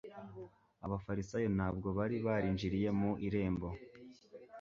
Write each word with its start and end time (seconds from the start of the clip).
Abafarisayo 0.85 1.47
ntabwo 1.57 1.87
bari 1.97 2.17
barinjiriye 2.25 2.89
mu 2.99 3.11
irembo. 3.27 3.67